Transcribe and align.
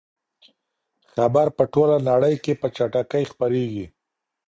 خبر 1.13 1.47
په 1.57 1.63
ټوله 1.73 1.97
نړۍ 2.09 2.35
کې 2.43 2.53
په 2.61 2.67
چټکۍ 2.75 3.23
خپریږي. 3.31 3.85